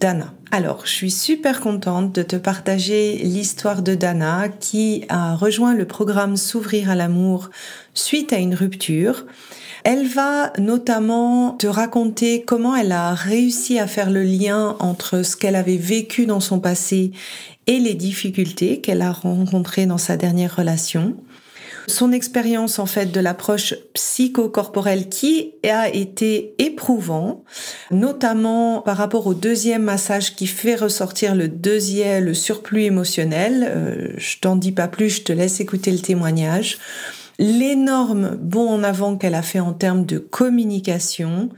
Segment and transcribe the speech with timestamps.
[0.00, 0.34] Dana.
[0.50, 5.84] Alors, je suis super contente de te partager l'histoire de Dana qui a rejoint le
[5.84, 7.50] programme S'ouvrir à l'amour
[7.92, 9.24] suite à une rupture.
[9.84, 15.36] Elle va notamment te raconter comment elle a réussi à faire le lien entre ce
[15.36, 17.12] qu'elle avait vécu dans son passé
[17.66, 21.16] et les difficultés qu'elle a rencontrées dans sa dernière relation
[21.86, 27.44] son expérience en fait de l'approche psychocorporelle qui a été éprouvant,
[27.90, 33.66] notamment par rapport au deuxième massage qui fait ressortir le deuxième, le surplus émotionnel.
[33.68, 36.78] Euh, je t'en dis pas plus, je te laisse écouter le témoignage
[37.38, 41.48] l'énorme bond en avant qu'elle a fait en termes de communication,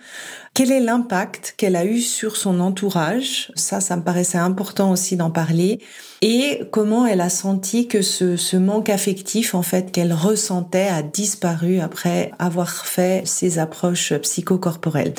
[0.54, 3.52] quel est l'impact qu'elle a eu sur son entourage?
[3.56, 5.80] Ça, ça me paraissait important aussi d'en parler.
[6.22, 11.02] Et comment elle a senti que ce, ce manque affectif, en fait, qu'elle ressentait a
[11.02, 15.14] disparu après avoir fait ses approches psychocorporelles.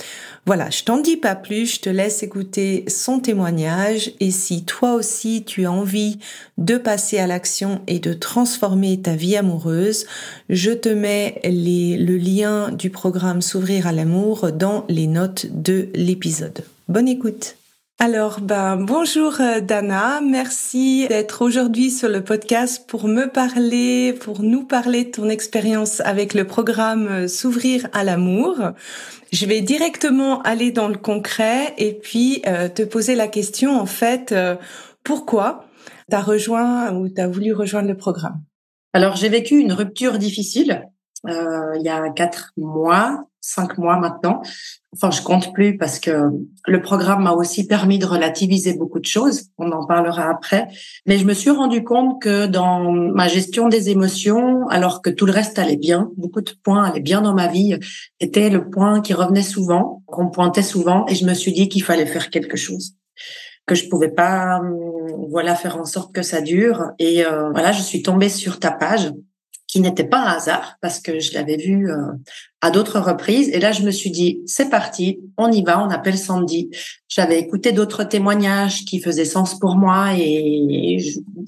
[0.47, 4.93] Voilà, je t'en dis pas plus, je te laisse écouter son témoignage et si toi
[4.93, 6.19] aussi tu as envie
[6.57, 10.05] de passer à l'action et de transformer ta vie amoureuse,
[10.49, 15.89] je te mets les, le lien du programme S'ouvrir à l'amour dans les notes de
[15.93, 16.63] l'épisode.
[16.87, 17.57] Bonne écoute.
[17.99, 24.43] Alors, ben, bonjour euh, Dana, merci d'être aujourd'hui sur le podcast pour me parler, pour
[24.43, 28.55] nous parler de ton expérience avec le programme euh, S'ouvrir à l'amour.
[29.33, 33.87] Je vais directement aller dans le concret et puis euh, te poser la question en
[33.87, 34.33] fait,
[35.03, 35.65] pourquoi
[36.07, 38.43] tu as rejoint ou tu as voulu rejoindre le programme?
[38.93, 40.83] Alors, j'ai vécu une rupture difficile
[41.25, 44.41] il y a quatre mois cinq mois maintenant.
[44.93, 46.29] Enfin, je compte plus parce que
[46.65, 49.49] le programme m'a aussi permis de relativiser beaucoup de choses.
[49.57, 50.67] On en parlera après.
[51.05, 55.25] Mais je me suis rendu compte que dans ma gestion des émotions, alors que tout
[55.25, 57.77] le reste allait bien, beaucoup de points allaient bien dans ma vie,
[58.19, 61.83] était le point qui revenait souvent, qu'on pointait souvent, et je me suis dit qu'il
[61.83, 62.95] fallait faire quelque chose
[63.65, 64.61] que je pouvais pas
[65.29, 68.71] voilà faire en sorte que ça dure et euh, voilà je suis tombée sur ta
[68.71, 69.11] page
[69.67, 72.13] qui n'était pas un hasard parce que je l'avais vu euh,
[72.61, 73.49] à d'autres reprises.
[73.49, 76.69] Et là, je me suis dit, c'est parti, on y va, on appelle Sandy.
[77.09, 80.97] J'avais écouté d'autres témoignages qui faisaient sens pour moi et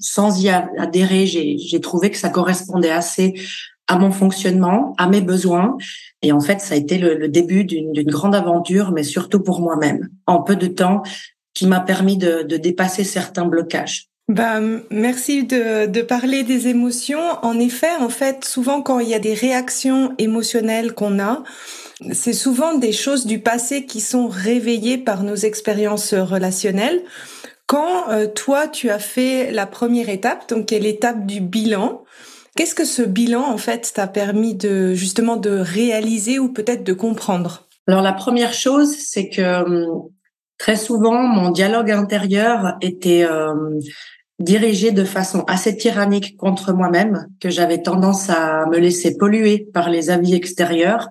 [0.00, 3.34] sans y adhérer, j'ai trouvé que ça correspondait assez
[3.88, 5.76] à mon fonctionnement, à mes besoins.
[6.22, 10.10] Et en fait, ça a été le, début d'une grande aventure, mais surtout pour moi-même,
[10.26, 11.02] en peu de temps,
[11.54, 14.09] qui m'a permis de dépasser certains blocages.
[14.30, 14.60] Bah,
[14.92, 17.18] merci de, de parler des émotions.
[17.42, 21.42] En effet, en fait, souvent quand il y a des réactions émotionnelles qu'on a,
[22.12, 27.02] c'est souvent des choses du passé qui sont réveillées par nos expériences relationnelles.
[27.66, 32.04] Quand euh, toi, tu as fait la première étape, donc qui est l'étape du bilan,
[32.54, 36.92] qu'est-ce que ce bilan, en fait, t'a permis de justement de réaliser ou peut-être de
[36.92, 37.66] comprendre?
[37.88, 40.08] Alors la première chose, c'est que hum,
[40.56, 43.80] très souvent, mon dialogue intérieur était euh,
[44.40, 49.90] dirigée de façon assez tyrannique contre moi-même, que j'avais tendance à me laisser polluer par
[49.90, 51.08] les avis extérieurs,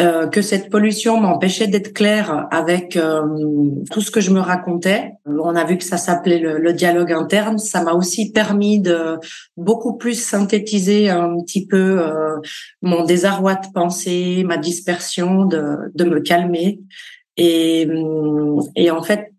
[0.00, 3.22] euh, que cette pollution m'empêchait d'être claire avec euh,
[3.90, 5.12] tout ce que je me racontais.
[5.26, 7.58] On a vu que ça s'appelait le, dialogue interne.
[7.58, 9.18] Ça m'a aussi permis de
[9.56, 12.36] beaucoup plus synthétiser un petit peu euh,
[12.80, 16.80] mon désarroi de pensée, ma dispersion, de, de me calmer.
[17.36, 17.88] Et,
[18.76, 19.32] et en fait,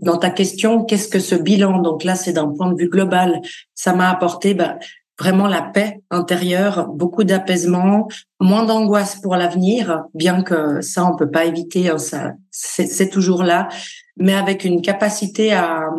[0.00, 3.40] dans ta question, qu'est-ce que ce bilan Donc là, c'est d'un point de vue global,
[3.74, 4.78] ça m'a apporté bah,
[5.18, 8.08] vraiment la paix intérieure, beaucoup d'apaisement,
[8.40, 13.42] moins d'angoisse pour l'avenir, bien que ça on peut pas éviter, hein, ça c'est toujours
[13.42, 13.68] là,
[14.16, 15.90] mais avec une capacité à,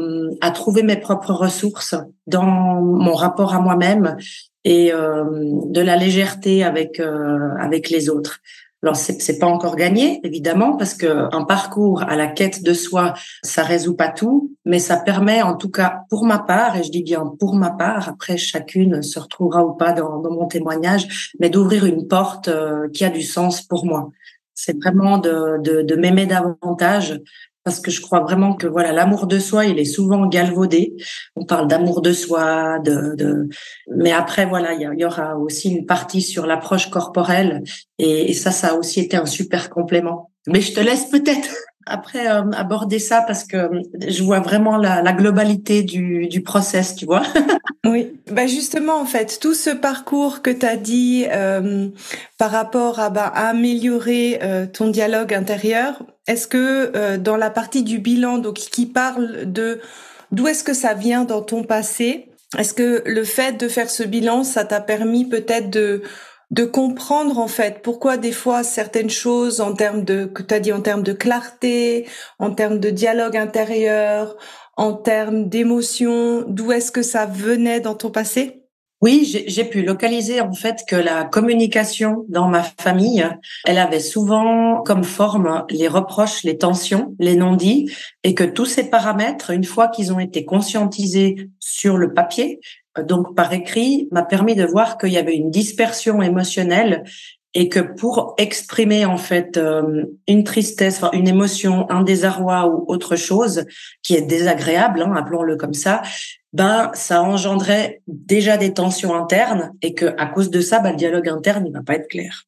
[0.41, 1.95] à trouver mes propres ressources
[2.27, 4.17] dans mon rapport à moi-même
[4.63, 5.25] et euh,
[5.67, 8.39] de la légèreté avec euh, avec les autres.
[8.83, 12.73] Alors c'est c'est pas encore gagné évidemment parce que un parcours à la quête de
[12.73, 16.83] soi, ça résout pas tout, mais ça permet en tout cas pour ma part et
[16.83, 18.09] je dis bien pour ma part.
[18.09, 22.89] Après chacune se retrouvera ou pas dans, dans mon témoignage, mais d'ouvrir une porte euh,
[22.93, 24.11] qui a du sens pour moi.
[24.53, 27.19] C'est vraiment de, de, de m'aimer davantage
[27.63, 30.95] parce que je crois vraiment que voilà l'amour de soi il est souvent galvaudé.
[31.35, 33.49] On parle d'amour de soi de, de...
[33.95, 37.63] mais après voilà il y, aura aussi une partie sur l'approche corporelle.
[37.99, 40.31] Et, ça ça a aussi été un super complément.
[40.47, 41.49] Mais je te laisse peut-être
[41.85, 43.69] après euh, aborder ça parce que
[44.07, 47.23] je vois vraiment la, la globalité du, du process tu vois.
[47.85, 48.13] Oui.
[48.31, 51.89] Bah justement en fait tout ce parcours que tu as dit euh,
[52.37, 57.83] par rapport à, bah, améliorer euh, ton dialogue intérieur est-ce que euh, dans la partie
[57.83, 59.81] du bilan, donc qui parle de
[60.31, 64.03] d'où est-ce que ça vient dans ton passé, est-ce que le fait de faire ce
[64.03, 66.01] bilan, ça t'a permis peut-être de
[66.51, 70.59] de comprendre en fait pourquoi des fois certaines choses en termes de que tu as
[70.59, 72.07] dit en termes de clarté,
[72.39, 74.37] en termes de dialogue intérieur,
[74.77, 78.62] en termes d'émotion, d'où est-ce que ça venait dans ton passé?
[79.03, 83.27] Oui, j'ai pu localiser en fait que la communication dans ma famille,
[83.65, 87.91] elle avait souvent comme forme les reproches, les tensions, les non-dits,
[88.23, 92.61] et que tous ces paramètres, une fois qu'ils ont été conscientisés sur le papier,
[92.97, 97.03] donc par écrit, m'a permis de voir qu'il y avait une dispersion émotionnelle
[97.53, 103.17] et que pour exprimer en fait euh, une tristesse, une émotion, un désarroi ou autre
[103.17, 103.65] chose
[104.01, 106.03] qui est désagréable, hein, appelons-le comme ça,
[106.53, 110.97] ben ça engendrait déjà des tensions internes et que à cause de ça, ben, le
[110.97, 112.43] dialogue interne il va pas être clair.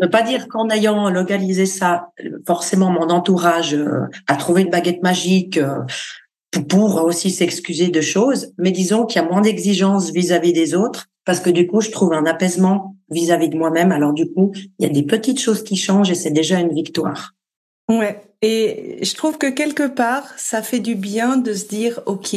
[0.00, 2.12] Ne pas dire qu'en ayant localisé ça,
[2.46, 5.80] forcément mon entourage euh, a trouvé une baguette magique euh,
[6.68, 11.06] pour aussi s'excuser de choses, mais disons qu'il y a moins d'exigences vis-à-vis des autres
[11.24, 13.90] parce que du coup je trouve un apaisement vis-à-vis de moi-même.
[13.90, 16.72] Alors du coup il y a des petites choses qui changent et c'est déjà une
[16.72, 17.34] victoire.
[17.88, 18.20] Ouais.
[18.40, 22.36] Et je trouve que quelque part, ça fait du bien de se dire, OK,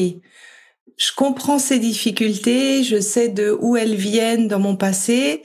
[1.01, 5.42] je comprends ces difficultés, je sais de où elles viennent dans mon passé.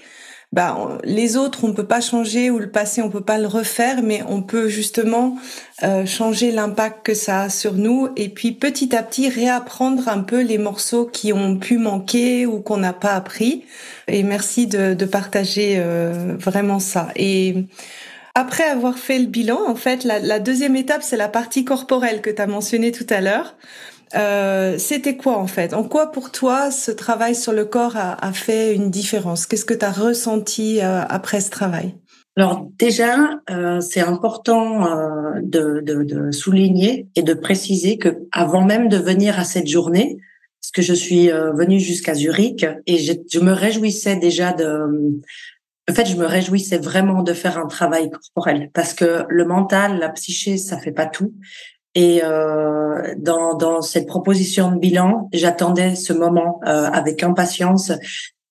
[0.52, 4.02] Bah, les autres, on peut pas changer ou le passé, on peut pas le refaire,
[4.02, 5.38] mais on peut justement
[5.82, 10.20] euh, changer l'impact que ça a sur nous et puis petit à petit réapprendre un
[10.20, 13.64] peu les morceaux qui ont pu manquer ou qu'on n'a pas appris.
[14.08, 17.08] Et merci de, de partager euh, vraiment ça.
[17.16, 17.54] Et
[18.34, 22.20] après avoir fait le bilan, en fait, la, la deuxième étape, c'est la partie corporelle
[22.20, 23.54] que tu as mentionnée tout à l'heure.
[24.14, 25.74] Euh, c'était quoi en fait?
[25.74, 29.46] En quoi pour toi ce travail sur le corps a, a fait une différence?
[29.46, 31.94] Qu'est-ce que tu as ressenti euh, après ce travail?
[32.36, 38.62] Alors déjà, euh, c'est important euh, de, de, de, souligner et de préciser que avant
[38.62, 40.18] même de venir à cette journée,
[40.60, 45.18] parce que je suis euh, venue jusqu'à Zurich et je, je, me réjouissais déjà de,
[45.88, 49.98] en fait, je me réjouissais vraiment de faire un travail corporel parce que le mental,
[49.98, 51.32] la psyché, ça fait pas tout.
[51.96, 57.90] Et euh, dans, dans cette proposition de bilan, j'attendais ce moment euh, avec impatience.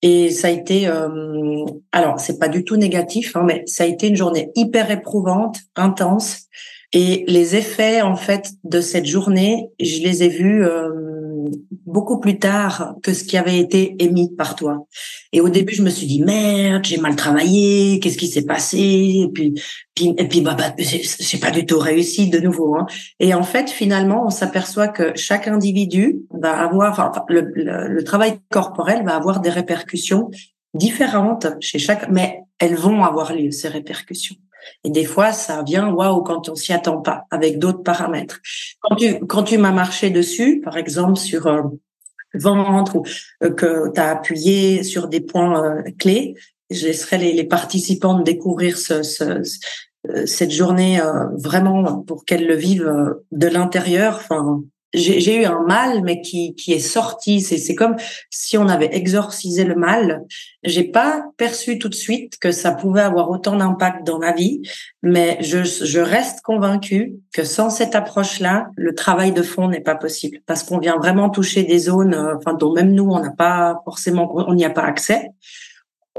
[0.02, 3.88] Et ça a été, euh, alors c'est pas du tout négatif, hein, mais ça a
[3.88, 6.48] été une journée hyper éprouvante, intense.
[6.92, 11.15] Et les effets en fait de cette journée, je les ai vus euh,
[11.86, 14.86] beaucoup plus tard que ce qui avait été émis par toi.
[15.32, 18.78] Et au début, je me suis dit merde, j'ai mal travaillé, qu'est-ce qui s'est passé?
[18.78, 19.54] Et puis,
[19.94, 22.76] puis et puis bah, bah c'est pas du tout réussi de nouveau.
[22.76, 22.86] Hein.
[23.20, 28.40] Et en fait, finalement, on s'aperçoit que chaque individu va avoir, enfin, le, le, travail
[28.52, 30.30] corporel va avoir des répercussions
[30.74, 34.36] différentes chez chaque, mais elles vont avoir lieu ces répercussions.
[34.84, 38.40] Et des fois, ça vient waouh quand on s'y attend pas, avec d'autres paramètres.
[38.82, 41.62] Quand tu quand tu m'as marché dessus, par exemple sur euh,
[42.38, 43.04] ventre ou
[43.44, 46.36] euh, que tu as appuyé sur des points euh, clés,
[46.70, 49.42] je laisserai les, les, participants découvrir ce, ce,
[50.10, 51.00] euh, cette journée
[51.34, 54.16] vraiment pour qu'elles le vivent de l'intérieur.
[54.16, 54.64] Enfin,
[54.96, 57.42] j'ai eu un mal, mais qui, qui est sorti.
[57.42, 57.96] C'est comme
[58.30, 60.24] si on avait exorcisé le mal.
[60.64, 64.62] J'ai pas perçu tout de suite que ça pouvait avoir autant d'impact dans ma vie,
[65.04, 69.96] mais je, je reste convaincue que sans cette approche-là, le travail de fond n'est pas
[69.96, 73.32] possible parce qu'on vient vraiment toucher des zones, euh, enfin dont même nous on n'a
[73.32, 75.30] pas forcément, on n'y a pas accès.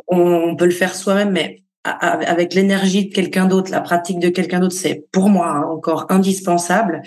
[0.09, 4.61] On peut le faire soi-même, mais avec l'énergie de quelqu'un d'autre, la pratique de quelqu'un
[4.61, 7.03] d'autre, c'est pour moi hein, encore indispensable.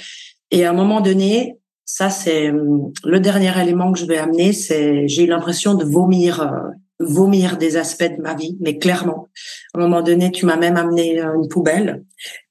[0.51, 1.58] Et à un moment donné,
[1.91, 4.53] ça, c'est hum, le dernier élément que je vais amener.
[4.53, 6.69] C'est j'ai eu l'impression de vomir, euh,
[7.00, 9.27] vomir des aspects de ma vie, mais clairement.
[9.74, 12.03] À un moment donné, tu m'as même amené euh, une poubelle,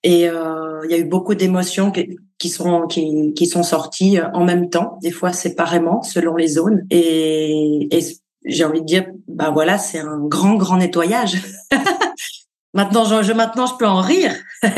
[0.03, 4.45] et euh, il y a eu beaucoup d'émotions qui, sont qui, qui sont sorties en
[4.45, 6.85] même temps, des fois séparément selon les zones.
[6.91, 8.01] Et, et
[8.45, 11.37] j'ai envie de dire, bah voilà, c'est un grand grand nettoyage.
[12.75, 14.35] Maintenant, je, maintenant, je peux en rire,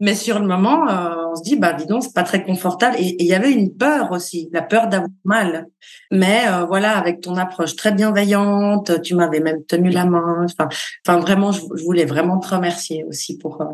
[0.00, 2.96] mais sur le moment, euh, on se dit, bah, dis donc, c'est pas très confortable.
[2.98, 5.66] Et il y avait une peur aussi, la peur d'avoir mal.
[6.10, 10.44] Mais euh, voilà, avec ton approche très bienveillante, tu m'avais même tenu la main.
[10.44, 10.68] Enfin,
[11.06, 13.66] enfin vraiment, je, voulais vraiment te remercier aussi pour euh,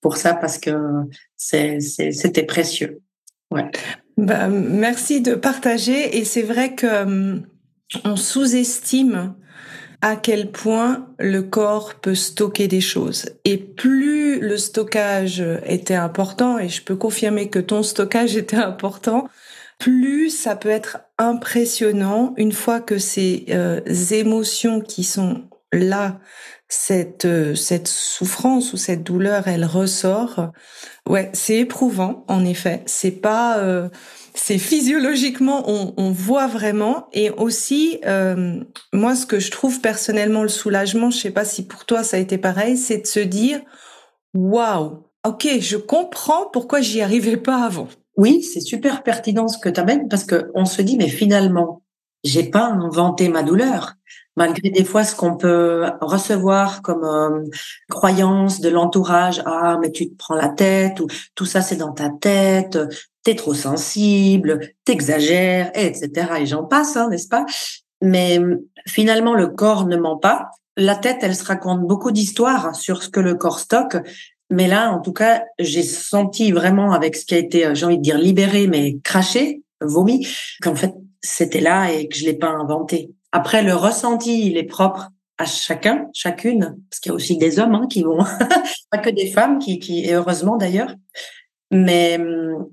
[0.00, 0.74] pour ça parce que
[1.36, 3.02] c'est c'était précieux.
[3.50, 3.70] Ouais.
[4.16, 6.16] Bah, merci de partager.
[6.16, 7.46] Et c'est vrai que hum,
[8.04, 9.34] on sous-estime
[10.02, 13.26] à quel point le corps peut stocker des choses.
[13.44, 19.28] Et plus le stockage était important, et je peux confirmer que ton stockage était important,
[19.78, 23.80] plus ça peut être impressionnant une fois que ces euh,
[24.10, 26.20] émotions qui sont là,
[26.72, 30.52] cette euh, cette souffrance ou cette douleur, elle ressort.
[31.06, 32.82] Ouais, c'est éprouvant en effet.
[32.86, 33.90] C'est pas euh,
[34.34, 37.08] c'est physiologiquement, on, on, voit vraiment.
[37.12, 38.58] Et aussi, euh,
[38.94, 42.16] moi, ce que je trouve personnellement le soulagement, je sais pas si pour toi ça
[42.16, 43.60] a été pareil, c'est de se dire,
[44.32, 47.88] waouh, ok, je comprends pourquoi j'y arrivais pas avant.
[48.16, 51.82] Oui, c'est super pertinent ce que tu amènes parce que on se dit, mais finalement,
[52.24, 53.96] j'ai pas inventé ma douleur
[54.36, 57.44] malgré des fois ce qu'on peut recevoir comme euh,
[57.90, 61.92] croyance de l'entourage ah mais tu te prends la tête ou tout ça c'est dans
[61.92, 62.78] ta tête
[63.22, 67.46] t'es trop sensible t'exagères etc et j'en passe hein, n'est-ce pas?
[68.00, 68.40] Mais
[68.86, 70.48] finalement le corps ne ment pas.
[70.76, 73.96] La tête elle se raconte beaucoup d'histoires sur ce que le corps stocke.
[74.50, 77.98] Mais là en tout cas j'ai senti vraiment avec ce qui a été j'ai envie
[77.98, 80.26] de dire libéré mais craché vomi
[80.62, 84.64] qu'en fait c'était là et que je l'ai pas inventé après, le ressenti, il est
[84.64, 88.18] propre à chacun, chacune, parce qu'il y a aussi des hommes hein, qui vont,
[88.90, 90.94] pas que des femmes, qui, qui et heureusement d'ailleurs.
[91.74, 92.20] Mais,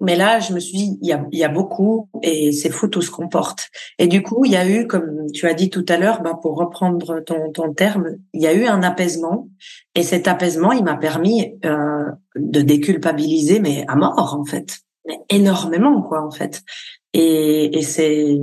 [0.01, 2.69] mais là, je me suis dit, il y a, il y a beaucoup et c'est
[2.69, 3.69] fou tout ce qu'on porte.
[3.97, 6.37] Et du coup, il y a eu, comme tu as dit tout à l'heure, bah,
[6.41, 9.47] pour reprendre ton, ton terme, il y a eu un apaisement.
[9.95, 15.19] Et cet apaisement, il m'a permis euh, de déculpabiliser, mais à mort en fait, mais
[15.29, 16.61] énormément quoi en fait.
[17.13, 18.37] Et, et c'est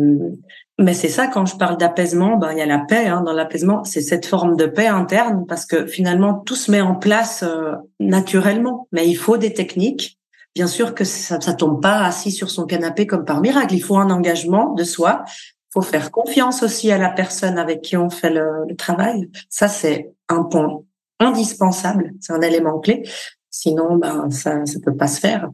[0.79, 3.33] mais c'est ça, quand je parle d'apaisement, ben, il y a la paix hein, dans
[3.33, 3.83] l'apaisement.
[3.85, 7.73] C'est cette forme de paix interne parce que finalement, tout se met en place euh,
[7.99, 8.87] naturellement.
[8.93, 10.19] Mais il faut des techniques.
[10.55, 13.75] Bien sûr que ça ne tombe pas assis sur son canapé comme par miracle.
[13.75, 15.25] Il faut un engagement de soi.
[15.27, 19.31] Il faut faire confiance aussi à la personne avec qui on fait le, le travail.
[19.49, 20.83] Ça, c'est un point
[21.21, 22.13] indispensable.
[22.21, 23.03] C'est un élément clé.
[23.51, 25.49] Sinon, ben, ça ne peut pas se faire.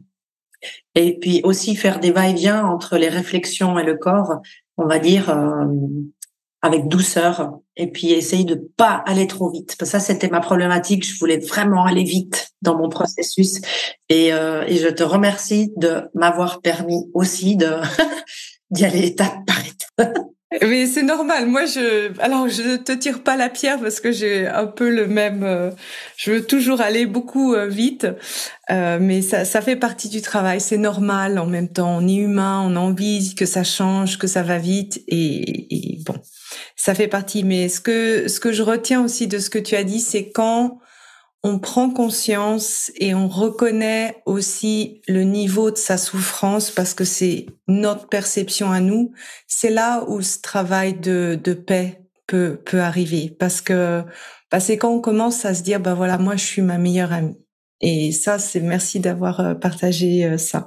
[0.95, 4.41] Et puis aussi faire des va-et-vient entre les réflexions et le corps
[4.83, 5.65] on va dire, euh,
[6.61, 9.75] avec douceur et puis essayer de pas aller trop vite.
[9.77, 11.05] Parce que ça, c'était ma problématique.
[11.05, 13.59] Je voulais vraiment aller vite dans mon processus.
[14.09, 17.57] Et, euh, et je te remercie de m'avoir permis aussi
[18.71, 20.17] d'y aller étape par étape.
[20.61, 21.47] Mais c'est normal.
[21.47, 25.07] Moi, je, alors, je te tire pas la pierre parce que j'ai un peu le
[25.07, 25.71] même, euh,
[26.15, 28.07] je veux toujours aller beaucoup euh, vite.
[28.69, 30.61] Euh, mais ça, ça fait partie du travail.
[30.61, 31.39] C'est normal.
[31.39, 32.63] En même temps, on est humain.
[32.65, 35.03] On a envie que ça change, que ça va vite.
[35.07, 36.15] Et, et bon,
[36.75, 37.43] ça fait partie.
[37.43, 40.29] Mais ce que, ce que je retiens aussi de ce que tu as dit, c'est
[40.29, 40.79] quand
[41.43, 47.47] on prend conscience et on reconnaît aussi le niveau de sa souffrance parce que c'est
[47.67, 49.11] notre perception à nous.
[49.47, 54.03] C'est là où ce travail de, de paix peut, peut arriver parce que
[54.51, 57.11] bah, c'est quand on commence à se dire bah voilà moi je suis ma meilleure
[57.11, 57.37] amie
[57.81, 60.65] et ça c'est merci d'avoir euh, partagé euh, ça.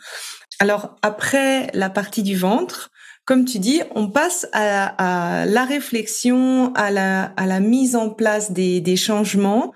[0.61, 2.91] Alors après la partie du ventre,
[3.25, 8.11] comme tu dis, on passe à, à la réflexion, à la, à la mise en
[8.11, 9.73] place des, des changements.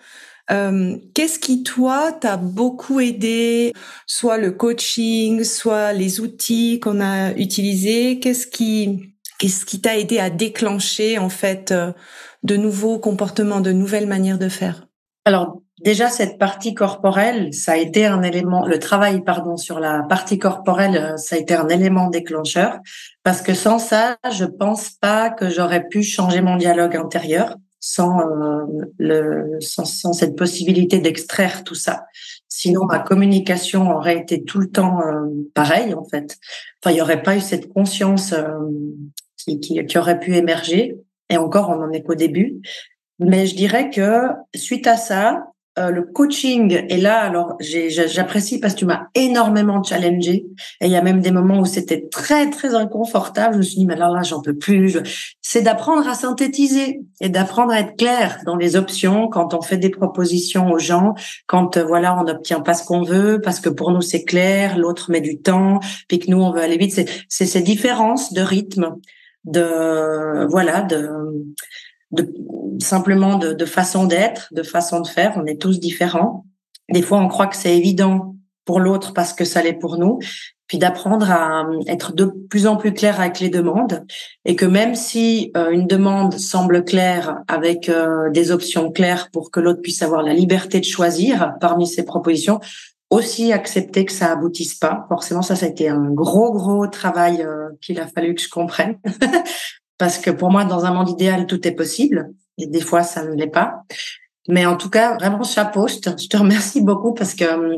[0.50, 3.72] Euh, qu'est-ce qui, toi, t'a beaucoup aidé,
[4.06, 8.18] soit le coaching, soit les outils qu'on a utilisés?
[8.18, 11.92] Qu'est-ce qui, qu'est-ce qui t'a aidé à déclencher, en fait, euh,
[12.42, 14.88] de nouveaux comportements, de nouvelles manières de faire?
[15.24, 20.02] Alors, déjà, cette partie corporelle, ça a été un élément, le travail, pardon, sur la
[20.02, 22.80] partie corporelle, euh, ça a été un élément déclencheur.
[23.22, 28.20] Parce que sans ça, je pense pas que j'aurais pu changer mon dialogue intérieur sans,
[28.20, 28.66] euh,
[28.98, 32.04] le, sans, sans, cette possibilité d'extraire tout ça.
[32.48, 36.38] Sinon, ma communication aurait été tout le temps euh, pareille, en fait.
[36.82, 38.46] Enfin, il n'y aurait pas eu cette conscience euh,
[39.36, 40.96] qui, qui, qui, aurait pu émerger.
[41.30, 42.60] Et encore, on en est qu'au début.
[43.18, 47.20] Mais je dirais que suite à ça, euh, le coaching est là.
[47.20, 50.46] Alors, j'apprécie parce que tu m'as énormément challengé.
[50.80, 53.54] Et il y a même des moments où c'était très, très inconfortable.
[53.54, 54.98] Je me suis dit, mais là, là, j'en peux plus.
[55.40, 59.76] C'est d'apprendre à synthétiser et d'apprendre à être clair dans les options quand on fait
[59.76, 61.14] des propositions aux gens,
[61.46, 64.76] quand, euh, voilà, on n'obtient pas ce qu'on veut parce que pour nous, c'est clair,
[64.76, 67.08] l'autre met du temps, puis que nous, on veut aller vite.
[67.28, 68.96] C'est ces différences de rythme,
[69.44, 71.08] de, voilà, de,
[72.12, 72.32] de
[72.80, 75.34] simplement de, de façon d'être, de façon de faire.
[75.36, 76.44] On est tous différents.
[76.90, 80.18] Des fois, on croit que c'est évident pour l'autre parce que ça l'est pour nous.
[80.66, 84.04] Puis d'apprendre à être de plus en plus clair avec les demandes
[84.44, 89.50] et que même si euh, une demande semble claire avec euh, des options claires pour
[89.50, 92.60] que l'autre puisse avoir la liberté de choisir parmi ses propositions,
[93.10, 95.06] aussi accepter que ça aboutisse pas.
[95.08, 98.48] Forcément, ça, ça a été un gros, gros travail euh, qu'il a fallu que je
[98.48, 98.96] comprenne.
[100.00, 102.30] Parce que pour moi, dans un monde idéal, tout est possible.
[102.56, 103.82] Et des fois, ça ne l'est pas.
[104.48, 105.86] Mais en tout cas, vraiment chapeau.
[105.88, 107.76] Je te, je te remercie beaucoup parce que euh,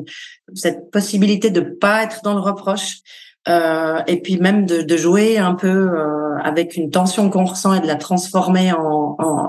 [0.55, 2.99] cette possibilité de pas être dans le reproche,
[3.49, 7.75] euh, et puis même de, de jouer un peu euh, avec une tension qu'on ressent
[7.75, 9.49] et de la transformer en, en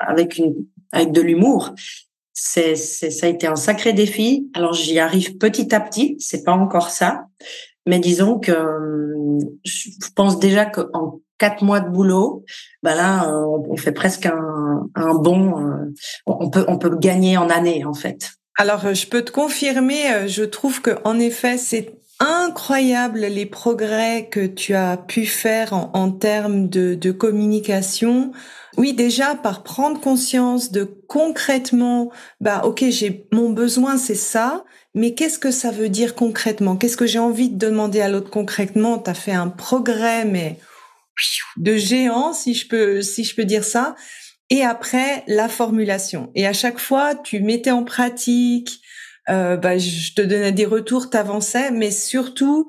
[0.00, 0.54] avec une
[0.92, 1.74] avec de l'humour,
[2.32, 4.48] c'est, ça a été un sacré défi.
[4.54, 7.26] Alors j'y arrive petit à petit, c'est pas encore ça,
[7.84, 12.44] mais disons que euh, je pense déjà qu'en quatre mois de boulot,
[12.82, 15.92] bah là euh, on fait presque un, un bon, euh,
[16.26, 18.30] on peut on peut gagner en année en fait.
[18.58, 24.46] Alors je peux te confirmer, je trouve que en effet c'est incroyable les progrès que
[24.46, 28.30] tu as pu faire en, en termes de, de communication.
[28.76, 32.10] Oui, déjà par prendre conscience de concrètement,
[32.40, 34.64] bah ok, j'ai mon besoin, c'est ça,
[34.94, 36.76] mais qu'est-ce que ça veut dire concrètement?
[36.76, 38.98] Qu'est-ce que j'ai envie de demander à l'autre concrètement?
[38.98, 40.58] T'as fait un progrès, mais
[41.56, 43.94] de géant, si je peux, si je peux dire ça.
[44.50, 46.30] Et après la formulation.
[46.34, 48.80] Et à chaque fois, tu mettais en pratique.
[49.30, 52.68] Euh, bah, je te donnais des retours, t'avançais, mais surtout,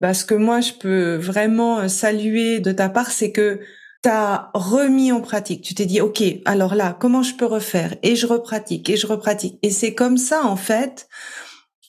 [0.00, 3.60] bah, ce que moi je peux vraiment saluer de ta part, c'est que
[4.02, 5.62] t'as remis en pratique.
[5.62, 7.96] Tu t'es dit, OK, alors là, comment je peux refaire?
[8.02, 9.58] Et je repratique, et je repratique.
[9.62, 11.06] Et c'est comme ça, en fait,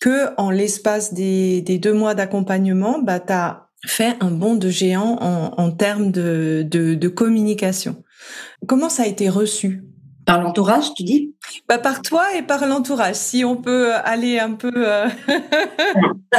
[0.01, 5.53] que en l'espace des, deux mois d'accompagnement, bah, t'as fait un bond de géant en,
[5.57, 8.03] en termes de, de, de communication.
[8.67, 9.83] Comment ça a été reçu?
[10.23, 11.33] Par l'entourage, tu dis?
[11.67, 14.71] Bah, Par toi et par l'entourage, si on peut aller un peu...
[14.75, 15.09] Euh,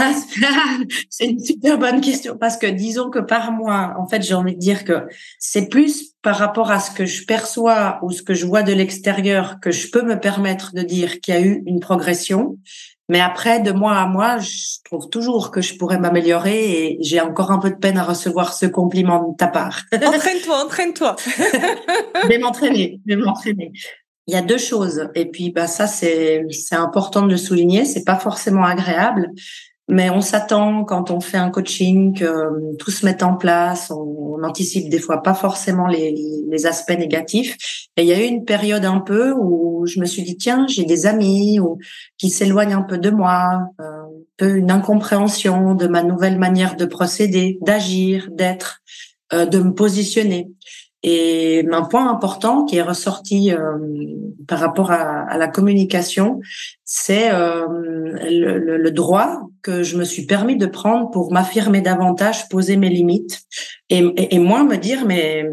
[1.11, 4.55] c'est une super bonne question, parce que disons que par moi, en fait, j'ai envie
[4.55, 5.09] de dire que
[5.41, 8.73] c'est plus par rapport à ce que je perçois ou ce que je vois de
[8.73, 12.59] l'extérieur que je peux me permettre de dire qu'il y a eu une progression.
[13.13, 17.21] Mais après, de mois à mois, je trouve toujours que je pourrais m'améliorer et j'ai
[17.21, 19.83] encore un peu de peine à recevoir ce compliment de ta part.
[19.93, 21.17] entraîne-toi, entraîne-toi.
[21.27, 23.71] je vais m'entraîner, je vais m'entraîner.
[24.29, 25.11] Il y a deux choses.
[25.15, 27.85] Et puis, bah, ça, c'est, c'est important de le souligner.
[27.85, 29.29] C'est pas forcément agréable.
[29.89, 33.91] Mais on s'attend quand on fait un coaching que euh, tout se mette en place.
[33.91, 36.13] On, anticipe des fois pas forcément les,
[36.51, 37.57] les, aspects négatifs.
[37.97, 40.67] Et il y a eu une période un peu où je me suis dit tiens
[40.69, 41.79] j'ai des amis ou
[42.19, 46.75] qui s'éloignent un peu de moi, euh, un peu une incompréhension de ma nouvelle manière
[46.75, 48.81] de procéder, d'agir, d'être,
[49.33, 50.51] euh, de me positionner.
[51.03, 53.77] Et un point important qui est ressorti euh,
[54.47, 56.41] par rapport à, à la communication,
[56.85, 57.67] c'est euh,
[58.31, 62.89] le, le, droit que je me suis permis de prendre pour m'affirmer davantage, poser mes
[62.89, 63.41] limites
[63.89, 65.45] et, et, et moi me dire mais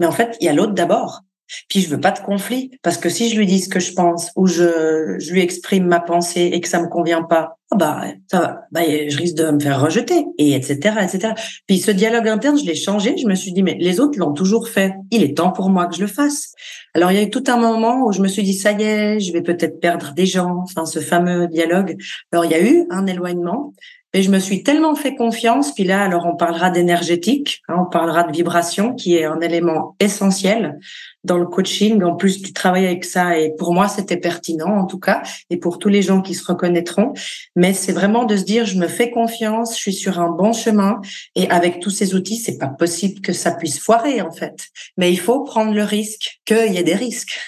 [0.00, 1.22] mais en fait il y a l'autre d'abord.
[1.68, 3.92] Puis je veux pas de conflit parce que si je lui dis ce que je
[3.92, 7.76] pense ou je, je lui exprime ma pensée et que ça me convient pas, ah
[7.76, 11.32] bah ça va, bah, je risque de me faire rejeter et etc etc.
[11.66, 13.16] Puis ce dialogue interne, je l'ai changé.
[13.16, 14.92] Je me suis dit mais les autres l'ont toujours fait.
[15.10, 16.52] Il est temps pour moi que je le fasse.
[16.94, 18.82] Alors il y a eu tout un moment où je me suis dit ça y
[18.82, 20.62] est, je vais peut-être perdre des gens.
[20.62, 21.96] Enfin ce fameux dialogue.
[22.32, 23.74] Alors il y a eu un éloignement,
[24.16, 25.74] et je me suis tellement fait confiance.
[25.74, 29.94] Puis là, alors on parlera d'énergétique, hein, on parlera de vibration, qui est un élément
[30.00, 30.78] essentiel
[31.22, 32.02] dans le coaching.
[32.02, 35.58] En plus, tu travailles avec ça, et pour moi, c'était pertinent en tout cas, et
[35.58, 37.12] pour tous les gens qui se reconnaîtront.
[37.56, 40.54] Mais c'est vraiment de se dire, je me fais confiance, je suis sur un bon
[40.54, 41.02] chemin,
[41.34, 44.68] et avec tous ces outils, c'est pas possible que ça puisse foirer en fait.
[44.96, 47.38] Mais il faut prendre le risque qu'il y ait des risques.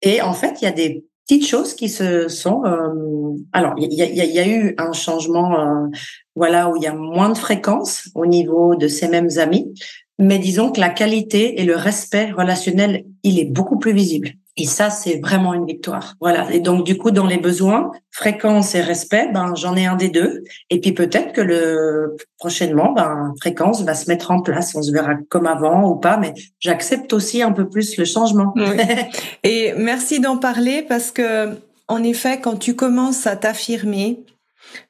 [0.00, 1.04] Et en fait, il y a des
[1.40, 2.64] choses qui se sont.
[2.64, 5.86] Euh, alors, il y a, y a, eu un changement, euh,
[6.36, 9.72] voilà, où il y a moins de fréquence au niveau de ces mêmes amis,
[10.18, 14.32] mais disons que la qualité et le respect relationnel, il est beaucoup plus visible.
[14.58, 16.14] Et ça, c'est vraiment une victoire.
[16.20, 16.50] Voilà.
[16.52, 20.10] Et donc, du coup, dans les besoins, fréquence et respect, ben, j'en ai un des
[20.10, 20.44] deux.
[20.68, 24.74] Et puis, peut-être que le, prochainement, ben, fréquence va se mettre en place.
[24.74, 28.52] On se verra comme avant ou pas, mais j'accepte aussi un peu plus le changement.
[29.42, 31.56] Et merci d'en parler parce que,
[31.88, 34.22] en effet, quand tu commences à t'affirmer,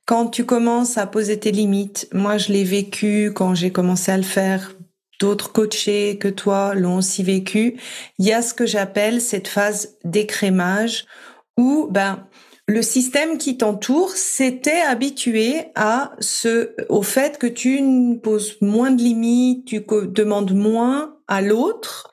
[0.07, 4.17] quand tu commences à poser tes limites, moi, je l'ai vécu quand j'ai commencé à
[4.17, 4.73] le faire
[5.21, 7.79] d'autres coachés que toi l'ont aussi vécu,
[8.19, 11.07] il y a ce que j'appelle cette phase d'écrémage
[11.57, 12.27] où ben
[12.69, 17.83] le système qui t'entoure s'était habitué à ce au fait que tu
[18.23, 22.11] poses moins de limites, tu demandes moins à l'autre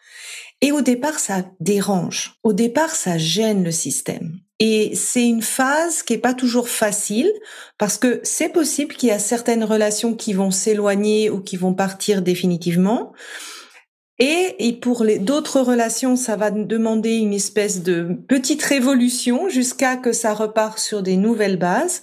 [0.62, 2.36] Et au départ, ça dérange.
[2.44, 4.40] Au départ, ça gêne le système.
[4.60, 7.32] Et c'est une phase qui est pas toujours facile
[7.78, 11.74] parce que c'est possible qu'il y a certaines relations qui vont s'éloigner ou qui vont
[11.74, 13.14] partir définitivement.
[14.22, 20.12] Et, pour les d'autres relations, ça va demander une espèce de petite révolution jusqu'à que
[20.12, 22.02] ça repart sur des nouvelles bases.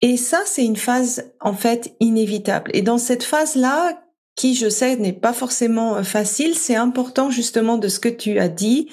[0.00, 2.70] Et ça, c'est une phase en fait inévitable.
[2.72, 4.00] Et dans cette phase-là,
[4.36, 8.38] qui je sais n'est pas forcément euh, facile, c'est important justement de ce que tu
[8.38, 8.88] as dit,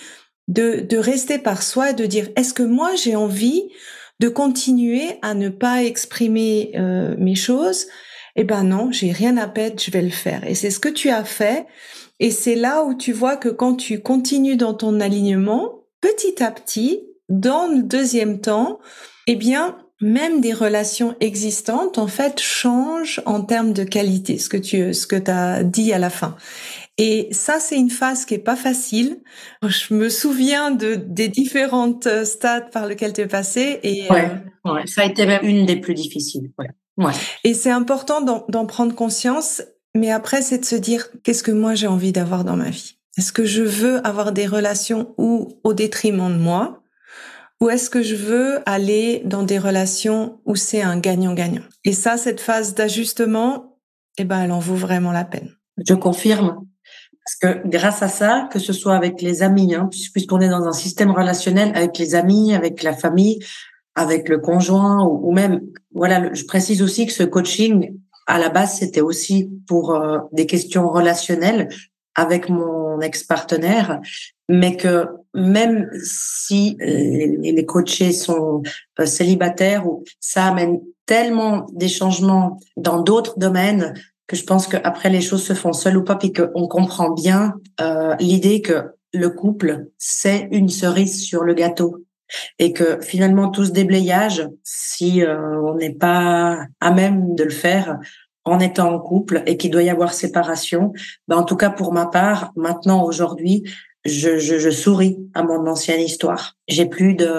[0.52, 3.70] de, de rester par soi de dire est-ce que moi j'ai envie
[4.20, 7.88] de continuer à ne pas exprimer euh, mes choses?
[8.36, 10.46] Eh ben non, j'ai rien à perdre, je vais le faire.
[10.48, 11.66] Et c'est ce que tu as fait.
[12.20, 16.52] Et c'est là où tu vois que quand tu continues dans ton alignement, petit à
[16.52, 18.80] petit, dans le deuxième temps,
[19.28, 24.58] eh bien, même des relations existantes, en fait, changent en termes de qualité, ce que
[24.58, 26.36] tu, ce que as dit à la fin.
[27.04, 29.24] Et ça, c'est une phase qui est pas facile.
[29.64, 33.80] Je me souviens de des différentes stades par lesquels tu es passé.
[33.82, 34.28] Et euh,
[34.66, 36.52] ouais, ça a été même une des plus difficiles.
[36.60, 36.68] Ouais.
[36.98, 37.14] ouais.
[37.44, 39.64] Et c'est important d'en prendre conscience.
[39.96, 42.98] Mais après, c'est de se dire qu'est-ce que moi j'ai envie d'avoir dans ma vie?
[43.18, 46.84] Est-ce que je veux avoir des relations où au détriment de moi?
[47.62, 51.64] Ou est-ce que je veux aller dans des relations où c'est un gagnant-gagnant?
[51.84, 53.80] Et ça, cette phase d'ajustement,
[54.20, 55.50] eh ben, elle en vaut vraiment la peine.
[55.84, 56.68] Je confirme.
[57.26, 60.68] Parce que grâce à ça, que ce soit avec les amis, hein, puisqu'on est dans
[60.68, 63.40] un système relationnel avec les amis, avec la famille,
[63.96, 65.62] avec le conjoint, ou, même,
[65.94, 70.46] voilà, je précise aussi que ce coaching, à la base, c'était aussi pour euh, des
[70.46, 71.70] questions relationnelles
[72.16, 74.00] avec mon ex-partenaire,
[74.50, 78.64] mais que même si euh, les, coachés sont
[79.00, 79.86] euh, célibataires,
[80.20, 83.94] ça amène tellement des changements dans d'autres domaines
[84.32, 87.56] que je pense qu'après les choses se font seules ou pas, puis qu'on comprend bien
[87.82, 92.06] euh, l'idée que le couple c'est une cerise sur le gâteau
[92.60, 98.00] et que finalement tout ce déblayage, si on n'est pas à même de le faire,
[98.46, 100.94] en étant en couple et qu'il doit y avoir séparation,
[101.28, 103.64] ben en tout cas pour ma part, maintenant aujourd'hui,
[104.04, 106.56] je, je, je, souris à mon ancienne histoire.
[106.68, 107.30] J'ai plus de,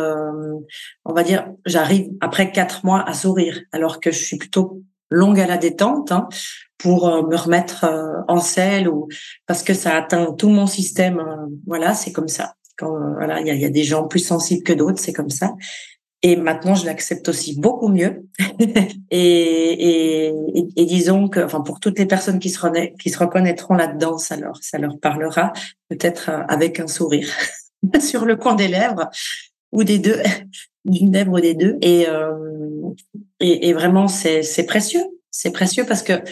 [1.05, 5.41] on va dire, j'arrive après quatre mois à sourire, alors que je suis plutôt longue
[5.41, 6.29] à la détente hein,
[6.83, 9.09] pour euh, me remettre euh, en selle ou
[9.47, 11.21] parce que ça atteint tout mon système.
[11.21, 12.55] Euh, voilà, c'est comme ça.
[12.77, 15.31] Quand voilà, il y a, y a, des gens plus sensibles que d'autres, c'est comme
[15.31, 15.55] ça.
[16.23, 18.29] Et maintenant, je l'accepte aussi beaucoup mieux.
[19.11, 20.35] et, et,
[20.77, 24.37] et, disons que, enfin, pour toutes les personnes qui se, qui se reconnaîtront là-dedans, ça
[24.37, 25.53] leur, ça leur parlera
[25.89, 27.29] peut-être avec un sourire
[28.01, 29.11] sur le coin des lèvres
[29.73, 30.21] ou des deux,
[30.85, 31.77] d'une lèvre ou des deux.
[31.83, 32.95] Et, euh,
[33.41, 35.05] et, et vraiment, c'est, c'est précieux.
[35.31, 36.23] C'est précieux parce que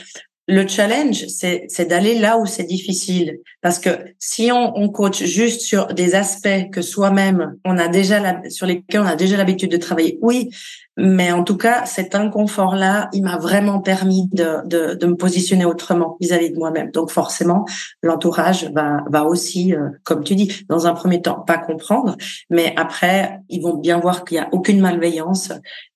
[0.50, 3.38] le challenge, c'est d'aller là où c'est difficile.
[3.62, 8.18] Parce que si on, on, coach juste sur des aspects que soi-même, on a déjà
[8.18, 10.50] la, sur lesquels on a déjà l'habitude de travailler, oui,
[10.96, 15.64] mais en tout cas, cet inconfort-là, il m'a vraiment permis de, de, de, me positionner
[15.64, 16.90] autrement vis-à-vis de moi-même.
[16.90, 17.64] Donc forcément,
[18.02, 22.16] l'entourage va, va aussi, euh, comme tu dis, dans un premier temps, pas comprendre,
[22.50, 25.52] mais après, ils vont bien voir qu'il n'y a aucune malveillance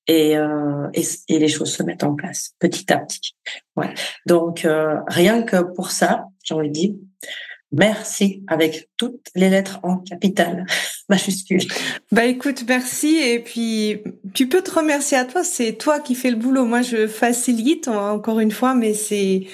[0.07, 3.35] et, euh, et, les choses se mettent en place petit à petit.
[3.77, 3.93] Ouais.
[4.27, 6.95] Donc euh, rien que pour ça, j'ai envie de dire
[7.73, 10.67] merci avec toutes les lettres en capitale
[11.09, 11.63] majuscule.
[12.13, 14.03] Bah écoute, merci et puis
[14.35, 16.65] tu peux te remercier à toi, c'est toi qui fais le boulot.
[16.65, 19.47] Moi je facilite encore une fois, mais c'est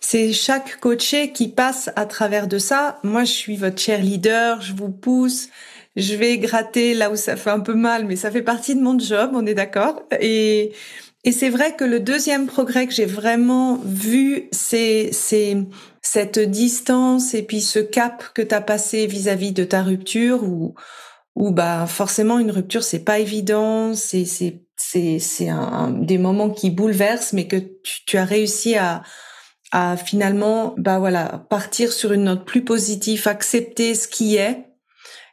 [0.00, 2.98] c'est chaque coaché qui passe à travers de ça.
[3.04, 5.48] Moi je suis votre cheerleader, je vous pousse
[5.96, 8.80] je vais gratter là où ça fait un peu mal, mais ça fait partie de
[8.80, 10.02] mon job, on est d'accord.
[10.20, 10.72] Et,
[11.24, 15.10] et c'est vrai que le deuxième progrès que j'ai vraiment vu, c'est,
[16.02, 20.74] cette distance et puis ce cap que tu as passé vis-à-vis de ta rupture où,
[21.36, 26.50] où bah forcément une rupture c'est pas évident, c'est c'est c'est c'est un, des moments
[26.50, 29.02] qui bouleversent, mais que tu, tu as réussi à
[29.70, 34.71] à finalement bah voilà partir sur une note plus positive, accepter ce qui est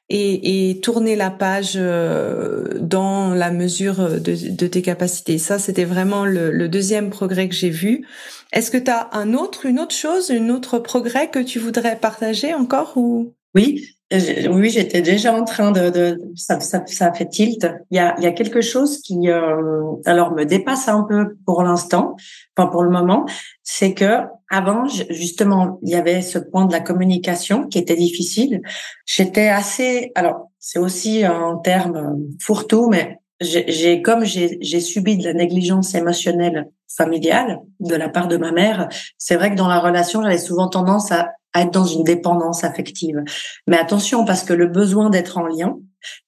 [0.09, 5.37] et, et, tourner la page euh, dans la mesure de, de tes capacités.
[5.37, 8.07] Ça, c'était vraiment le, le, deuxième progrès que j'ai vu.
[8.51, 11.97] Est-ce que tu as un autre, une autre chose, une autre progrès que tu voudrais
[11.97, 13.35] partager encore ou?
[13.53, 17.67] Oui, oui, j'étais déjà en train de, de ça, ça, ça, fait tilt.
[17.91, 21.37] Il y a, il y a quelque chose qui, euh, alors, me dépasse un peu
[21.45, 22.15] pour l'instant,
[22.57, 23.25] enfin pour le moment,
[23.61, 28.61] c'est que avant, justement, il y avait ce point de la communication qui était difficile.
[29.05, 35.33] J'étais assez, alors, c'est aussi en termes fourre-tout, mais j'ai comme j'ai subi de la
[35.33, 40.21] négligence émotionnelle familiale de la part de ma mère, c'est vrai que dans la relation,
[40.21, 43.23] j'avais souvent tendance à à être dans une dépendance affective.
[43.67, 45.77] Mais attention, parce que le besoin d'être en lien,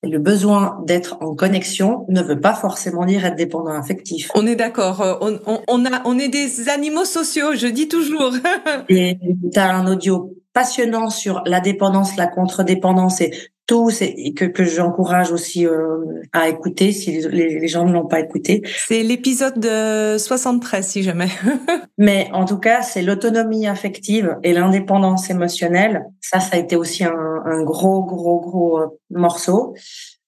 [0.04, 4.30] et le besoin d'être en connexion ne veut pas forcément dire être dépendant affectif.
[4.36, 5.02] On est d'accord.
[5.02, 8.34] Euh, on, on, a, on est des animaux sociaux, je dis toujours.
[8.90, 9.18] et
[9.52, 13.32] tu as un audio passionnant sur la dépendance, la contre-dépendance et
[13.72, 16.04] tout, et que, que j'encourage aussi euh,
[16.34, 18.64] à écouter si les, les gens ne l'ont pas écouté.
[18.66, 21.30] C'est l'épisode de 73, si jamais.
[21.98, 26.04] Mais en tout cas, c'est l'autonomie affective et l'indépendance émotionnelle.
[26.20, 27.14] Ça, ça a été aussi un,
[27.46, 29.74] un gros, gros, gros euh, morceau.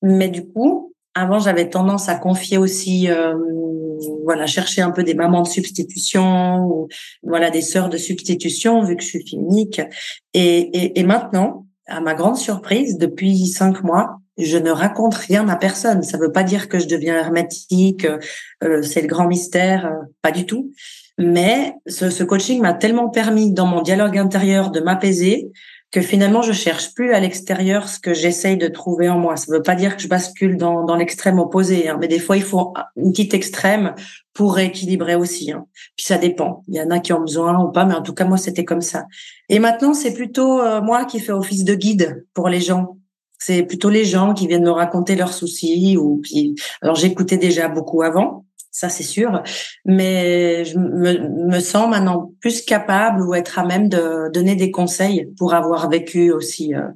[0.01, 3.33] Mais du coup, avant, j'avais tendance à confier aussi, euh,
[4.23, 6.87] voilà, chercher un peu des mamans de substitution ou
[7.23, 9.81] voilà des sœurs de substitution vu que je suis unique.
[10.33, 15.47] Et, et, et maintenant, à ma grande surprise, depuis cinq mois, je ne raconte rien
[15.49, 16.01] à personne.
[16.03, 18.07] Ça ne veut pas dire que je deviens hermétique,
[18.63, 20.71] euh, c'est le grand mystère, euh, pas du tout.
[21.19, 25.51] Mais ce, ce coaching m'a tellement permis dans mon dialogue intérieur de m'apaiser
[25.93, 29.37] que finalement je cherche plus à l'extérieur ce que j'essaye de trouver en moi.
[29.37, 32.35] Ça ne veut pas dire que je bascule dans, l'extrême opposé, hein, mais des fois
[32.35, 33.93] il faut une petite extrême
[34.33, 35.51] pour rééquilibrer aussi.
[35.51, 35.67] Hein.
[35.95, 36.63] Puis ça dépend.
[36.67, 38.65] Il y en a qui ont besoin ou pas, mais en tout cas moi c'était
[38.65, 39.05] comme ça.
[39.49, 42.97] Et maintenant c'est plutôt euh, moi qui fais office de guide pour les gens.
[43.37, 47.67] C'est plutôt les gens qui viennent me raconter leurs soucis ou puis alors j'écoutais déjà
[47.67, 49.43] beaucoup avant ça c'est sûr.
[49.85, 55.29] Mais je me, sens maintenant plus capable ou être à même de donner des conseils
[55.37, 56.87] pour avoir vécu aussi euh,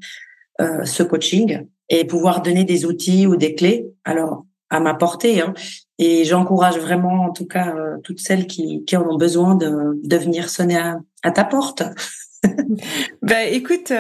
[0.60, 3.88] euh, ce coaching et pouvoir donner des outils ou des clés.
[4.04, 5.40] Alors à ma portée.
[5.40, 5.54] Hein.
[5.98, 10.50] Et j'encourage vraiment, en tout cas, euh, toutes celles qui, en ont besoin de, venir
[10.50, 11.84] sonner à, à ta porte.
[13.22, 13.94] ben écoute,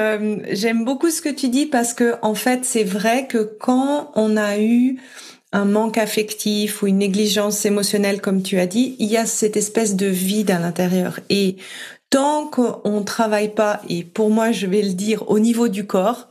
[0.49, 4.35] j'aime beaucoup ce que tu dis parce que en fait, c'est vrai que quand on
[4.35, 4.99] a eu
[5.53, 9.57] un manque affectif ou une négligence émotionnelle, comme tu as dit, il y a cette
[9.57, 11.19] espèce de vide à l'intérieur.
[11.29, 11.57] Et
[12.09, 16.27] tant qu'on travaille pas, et pour moi, je vais le dire au niveau du corps,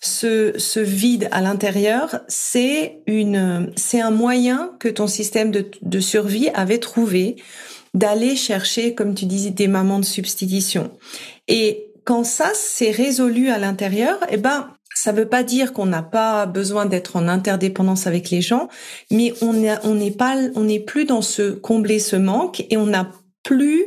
[0.00, 6.00] ce, ce vide à l'intérieur, c'est une, c'est un moyen que ton système de, de
[6.00, 7.36] survie avait trouvé
[7.94, 10.90] d'aller chercher, comme tu disais, des mamans de substitution.
[11.48, 14.68] Et quand ça s'est résolu à l'intérieur, eh ben,
[15.06, 18.66] ça ne veut pas dire qu'on n'a pas besoin d'être en interdépendance avec les gens,
[19.12, 23.12] mais on n'est pas, on n'est plus dans ce combler ce manque et on n'a
[23.44, 23.84] plus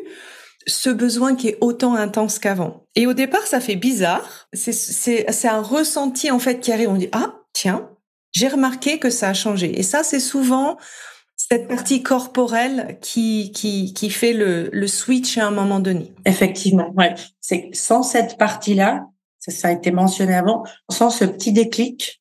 [0.65, 2.85] ce besoin qui est autant intense qu'avant.
[2.95, 4.47] Et au départ, ça fait bizarre.
[4.53, 6.87] C'est un ressenti en fait qui arrive.
[6.87, 7.89] On dit ah tiens,
[8.31, 9.77] j'ai remarqué que ça a changé.
[9.77, 10.77] Et ça, c'est souvent
[11.35, 16.13] cette partie corporelle qui qui qui fait le, le switch à un moment donné.
[16.23, 17.13] Effectivement, ouais.
[17.41, 19.03] C'est sans cette partie-là,
[19.49, 22.19] ça, a été mentionné avant, sans ce petit déclic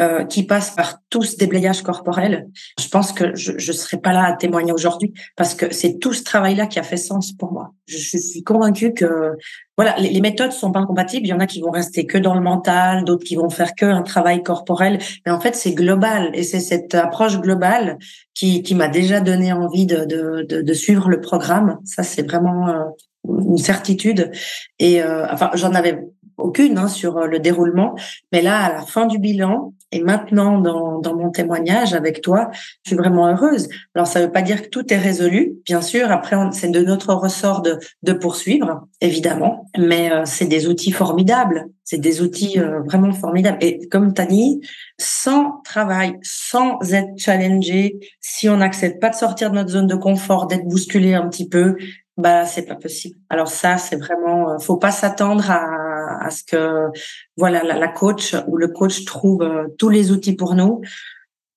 [0.00, 2.48] euh, qui passe par tout ce déblayage corporel,
[2.80, 6.14] je pense que je ne serais pas là à témoigner aujourd'hui parce que c'est tout
[6.14, 7.74] ce travail-là qui a fait sens pour moi.
[7.86, 9.36] Je, suis convaincue que
[9.76, 11.26] voilà, les, les, méthodes sont pas incompatibles.
[11.26, 13.74] Il y en a qui vont rester que dans le mental, d'autres qui vont faire
[13.74, 15.00] que un travail corporel.
[15.26, 17.98] Mais en fait, c'est global et c'est cette approche globale
[18.32, 21.78] qui, m'a déjà donné envie de, suivre le programme.
[21.84, 22.84] Ça, c'est vraiment euh,
[23.28, 24.30] une certitude.
[24.78, 25.98] Et euh, enfin, j'en avais
[26.40, 27.94] aucune hein, sur euh, le déroulement.
[28.32, 32.50] Mais là, à la fin du bilan, et maintenant dans, dans mon témoignage avec toi,
[32.84, 33.68] je suis vraiment heureuse.
[33.94, 36.10] Alors, ça ne veut pas dire que tout est résolu, bien sûr.
[36.12, 39.66] Après, c'est de notre ressort de, de poursuivre, évidemment.
[39.76, 41.66] Mais euh, c'est des outils formidables.
[41.82, 43.58] C'est des outils euh, vraiment formidables.
[43.60, 44.60] Et comme tu as dit,
[44.98, 49.96] sans travail, sans être challengé, si on n'accepte pas de sortir de notre zone de
[49.96, 51.76] confort, d'être bousculé un petit peu,
[52.16, 53.18] bah c'est pas possible.
[53.30, 56.88] Alors ça, c'est vraiment, faut pas s'attendre à ce que
[57.36, 60.82] voilà la, coach ou le coach trouve euh, tous les outils pour nous.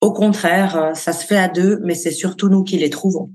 [0.02, 3.30] Au contraire, euh, ça se fait à deux, mais c'est surtout nous qui les trouvons.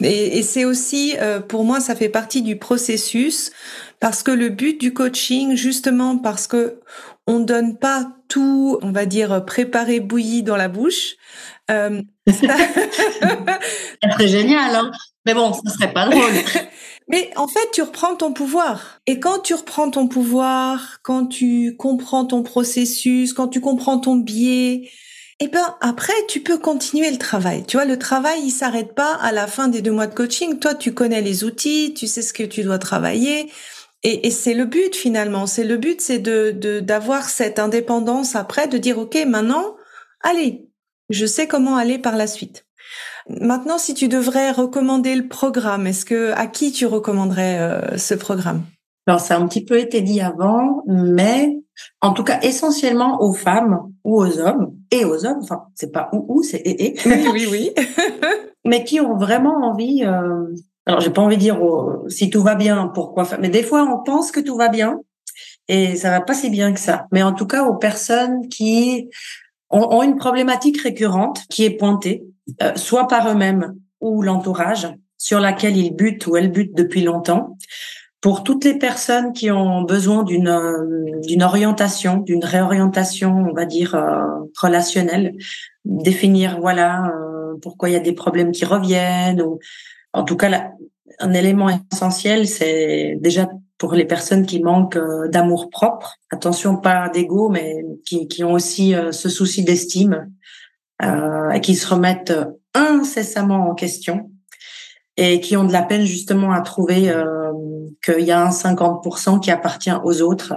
[0.00, 3.50] Et, c'est aussi, euh, pour moi, ça fait partie du processus
[3.98, 6.80] parce que le but du coaching, justement, parce que
[7.26, 11.16] on donne pas tout, on va dire, préparé bouilli dans la bouche.
[11.70, 12.48] Euh, c'est
[14.28, 14.90] génial, hein
[15.28, 16.32] mais bon, ce serait pas drôle.
[17.08, 19.00] Mais en fait, tu reprends ton pouvoir.
[19.06, 24.16] Et quand tu reprends ton pouvoir, quand tu comprends ton processus, quand tu comprends ton
[24.16, 24.90] biais,
[25.40, 27.64] eh ben après, tu peux continuer le travail.
[27.66, 30.58] Tu vois, le travail, il s'arrête pas à la fin des deux mois de coaching.
[30.58, 33.50] Toi, tu connais les outils, tu sais ce que tu dois travailler.
[34.02, 35.46] Et, et c'est le but finalement.
[35.46, 39.76] C'est le but, c'est de d'avoir cette indépendance après, de dire ok, maintenant,
[40.20, 40.68] allez,
[41.10, 42.64] je sais comment aller par la suite.
[43.28, 48.14] Maintenant, si tu devrais recommander le programme, est-ce que à qui tu recommanderais euh, ce
[48.14, 48.62] programme?
[49.06, 51.58] Alors, ça a un petit peu été dit avant, mais
[52.00, 55.40] en tout cas essentiellement aux femmes ou aux hommes et aux hommes.
[55.42, 56.96] Enfin, c'est pas ou ou, c'est et et.
[57.06, 57.70] Oui, oui, oui.
[58.64, 60.04] mais qui ont vraiment envie.
[60.04, 60.46] Euh...
[60.88, 63.38] Alors, j'ai pas envie de dire oh, si tout va bien, pourquoi faire?
[63.40, 64.98] Mais des fois, on pense que tout va bien
[65.68, 67.06] et ça va pas si bien que ça.
[67.12, 69.10] Mais en tout cas, aux personnes qui
[69.68, 72.24] ont, une problématique récurrente qui est pointée,
[72.62, 77.58] euh, soit par eux-mêmes ou l'entourage, sur laquelle ils butent ou elles butent depuis longtemps.
[78.22, 83.66] Pour toutes les personnes qui ont besoin d'une euh, d'une orientation, d'une réorientation, on va
[83.66, 84.24] dire euh,
[84.58, 85.34] relationnelle,
[85.84, 87.12] définir voilà
[87.60, 89.58] pourquoi il y a des problèmes qui reviennent ou
[90.12, 90.72] en tout cas
[91.18, 97.08] un élément essentiel, c'est déjà pour les personnes qui manquent euh, d'amour propre, attention pas
[97.08, 100.30] d'ego, mais qui, qui, ont aussi euh, ce souci d'estime
[101.02, 102.34] euh, et qui se remettent
[102.74, 104.30] incessamment en question
[105.18, 107.52] et qui ont de la peine justement à trouver euh,
[108.04, 110.54] qu'il y a un 50% qui appartient aux autres,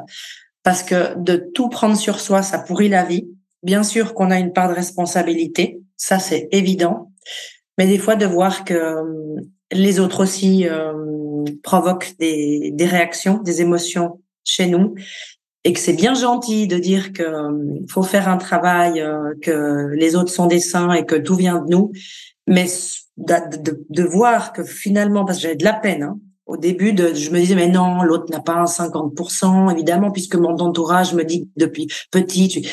[0.64, 3.28] parce que de tout prendre sur soi, ça pourrit la vie.
[3.64, 7.12] Bien sûr qu'on a une part de responsabilité, ça c'est évident,
[7.82, 8.96] mais des fois de voir que
[9.72, 10.94] les autres aussi euh,
[11.64, 14.94] provoquent des, réactions, des émotions chez nous,
[15.64, 19.90] et que c'est bien gentil de dire que euh, faut faire un travail, euh, que
[19.96, 21.92] les autres sont des saints et que tout vient de nous,
[22.46, 22.68] mais
[23.18, 27.40] de, voir que finalement, parce que j'avais de la peine, hein, au début, je me
[27.40, 31.88] disais mais non, l'autre n'a pas un 50%, évidemment, puisque mon entourage me dit depuis
[32.12, 32.64] petit,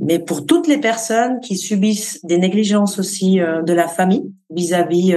[0.00, 5.16] mais pour toutes les personnes qui subissent des négligences aussi de la famille vis-à-vis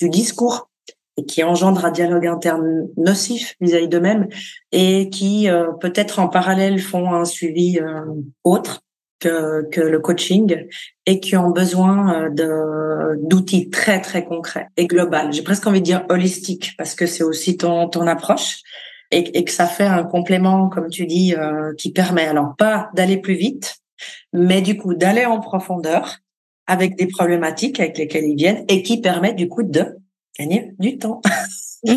[0.00, 0.68] du discours
[1.16, 4.28] et qui engendre un dialogue interne nocif vis-à-vis d'eux-mêmes
[4.72, 8.00] et qui euh, peut-être en parallèle font un suivi euh,
[8.42, 8.80] autre
[9.20, 10.66] que, que le coaching
[11.06, 15.32] et qui ont besoin euh, d'outils très très concrets et global.
[15.32, 18.62] J'ai presque envie de dire holistique parce que c'est aussi ton ton approche
[19.10, 21.34] et, et, que ça fait un complément comme tu dis
[21.78, 23.76] qui permet alors pas d'aller plus vite
[24.32, 26.18] mais du coup d'aller en profondeur
[26.66, 29.96] avec des problématiques avec lesquelles ils viennent et qui permettent du coup de
[30.38, 31.20] gagner du temps.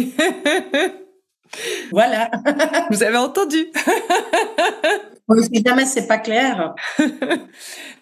[1.91, 2.29] voilà.
[2.91, 3.67] Vous avez entendu.
[5.35, 6.75] si jamais c'est pas clair.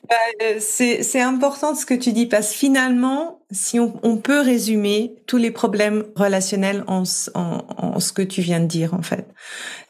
[0.08, 4.40] Bah, euh, c'est important ce que tu dis parce que finalement, si on, on peut
[4.40, 9.02] résumer tous les problèmes relationnels en, en, en, ce que tu viens de dire en
[9.02, 9.26] fait,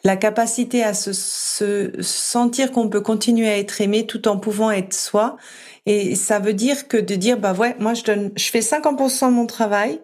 [0.04, 4.72] la capacité à se, se sentir qu'on peut continuer à être aimé tout en pouvant
[4.72, 5.38] être soi,
[5.86, 9.28] et ça veut dire que de dire, bah ouais, moi je donne, je fais 50%
[9.30, 10.02] de mon travail,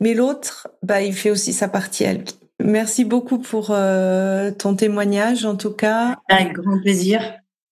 [0.00, 2.24] mais l'autre, bah il fait aussi sa partie elle.
[2.62, 6.16] Merci beaucoup pour euh, ton témoignage, en tout cas.
[6.28, 7.20] Avec grand plaisir.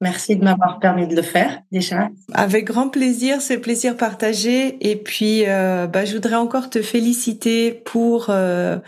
[0.00, 2.08] Merci de m'avoir permis de le faire déjà.
[2.32, 4.76] Avec grand plaisir, c'est plaisir partagé.
[4.88, 8.78] Et puis, euh, bah, je voudrais encore te féliciter pour euh,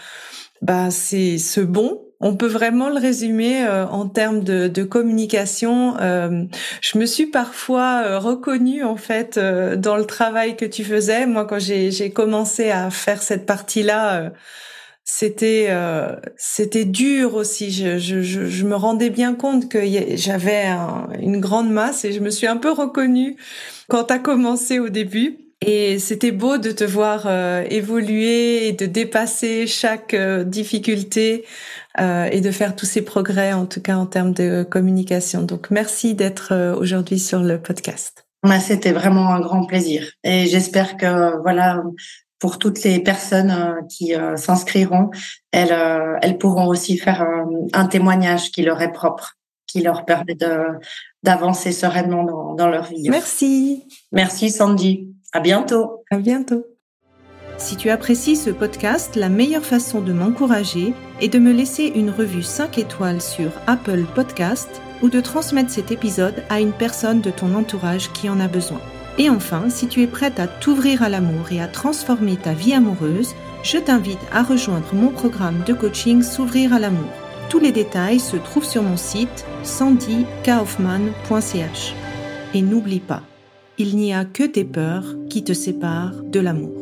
[0.62, 5.96] bah, c'est ce bon on peut vraiment le résumer euh, en termes de, de communication.
[6.00, 6.44] Euh,
[6.82, 11.26] je me suis parfois euh, reconnue en fait dans le travail que tu faisais.
[11.26, 14.32] Moi, quand j'ai commencé à faire cette partie-là,
[15.10, 15.70] c'était
[16.36, 17.70] c'était dur aussi.
[17.70, 19.80] Je, je, me rendais bien compte que
[20.16, 20.66] j'avais
[21.20, 23.36] une grande masse et je me suis un peu reconnue
[23.88, 25.38] quand tu as commencé au début.
[25.62, 27.28] Et c'était beau de te voir
[27.70, 31.44] évoluer et de dépasser chaque difficulté
[31.98, 35.42] euh, et de faire tous ces progrès, en tout cas en termes de communication.
[35.42, 38.26] Donc, merci d'être euh, aujourd'hui sur le podcast.
[38.60, 40.12] C'était vraiment un grand plaisir.
[40.22, 41.82] Et j'espère que, voilà,
[42.40, 45.10] pour toutes les personnes euh, qui s'inscriront,
[45.52, 45.76] elles,
[46.22, 47.24] elles pourront aussi faire
[47.72, 50.78] un, témoignage qui leur est propre, qui leur permet de,
[51.22, 53.08] d'avancer sereinement dans, dans leur vie.
[53.08, 53.86] Merci.
[54.10, 55.08] Merci Sandy.
[55.32, 56.02] À bientôt.
[56.10, 56.64] À bientôt.
[57.60, 62.10] Si tu apprécies ce podcast, la meilleure façon de m'encourager est de me laisser une
[62.10, 67.30] revue 5 étoiles sur Apple Podcast ou de transmettre cet épisode à une personne de
[67.30, 68.80] ton entourage qui en a besoin.
[69.18, 72.74] Et enfin, si tu es prête à t'ouvrir à l'amour et à transformer ta vie
[72.74, 77.10] amoureuse, je t'invite à rejoindre mon programme de coaching S'ouvrir à l'amour.
[77.48, 81.94] Tous les détails se trouvent sur mon site sandykaufman.ch.
[82.54, 83.22] Et n'oublie pas,
[83.78, 86.79] il n'y a que tes peurs qui te séparent de l'amour.